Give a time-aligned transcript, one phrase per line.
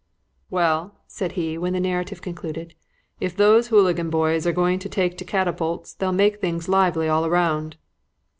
[0.49, 2.73] "Well," said he when the narrative was concluded,
[3.19, 7.29] "if those hooligan boys are going to take to catapults they'll make things lively all
[7.29, 7.77] round."